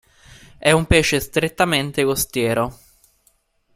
È 0.57 0.71
un 0.71 0.87
pesce 0.87 1.19
strettamente 1.19 2.03
costiero. 2.03 2.75